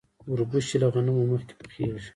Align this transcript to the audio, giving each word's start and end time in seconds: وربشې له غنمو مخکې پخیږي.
وربشې 0.31 0.77
له 0.81 0.87
غنمو 0.93 1.23
مخکې 1.31 1.53
پخیږي. 1.59 2.09